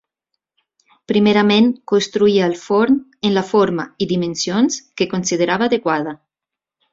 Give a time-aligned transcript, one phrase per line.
[1.11, 2.97] Primerament construïa el forn
[3.29, 6.17] en la forma i dimensions que considerava adequada.